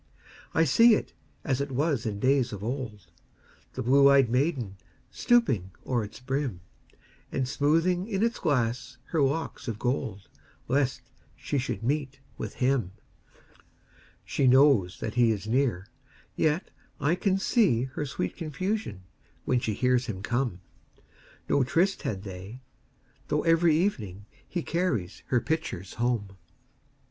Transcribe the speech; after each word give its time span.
I 0.55 0.63
see 0.63 0.95
it 0.95 1.13
as 1.43 1.61
it 1.61 1.69
was 1.71 2.07
in 2.07 2.19
days 2.19 2.51
of 2.51 2.63
old, 2.63 3.05
The 3.73 3.83
blue 3.83 4.11
ey'd 4.11 4.31
maiden 4.31 4.77
stooping 5.11 5.69
o'er 5.85 6.03
its 6.03 6.19
brim, 6.19 6.61
And 7.31 7.47
smoothing 7.47 8.07
in 8.07 8.23
its 8.23 8.39
glass 8.39 8.97
her 9.09 9.21
locks 9.21 9.67
of 9.67 9.77
gold, 9.77 10.27
Lest 10.67 11.03
she 11.35 11.59
should 11.59 11.83
meet 11.83 12.19
with 12.35 12.55
him. 12.55 12.93
She 14.25 14.47
knows 14.47 14.99
that 15.01 15.13
he 15.13 15.29
is 15.29 15.45
near, 15.45 15.85
yet 16.35 16.71
I 16.99 17.13
can 17.13 17.35
seeHer 17.35 18.07
sweet 18.07 18.35
confusion 18.35 19.03
when 19.45 19.59
she 19.59 19.75
hears 19.75 20.07
him 20.07 20.23
come.No 20.23 21.63
tryst 21.63 22.01
had 22.01 22.23
they, 22.23 22.59
though 23.27 23.43
every 23.43 23.75
evening 23.77 24.25
heCarries 24.49 25.21
her 25.27 25.39
pitchers 25.39 25.93
home. 25.93 26.37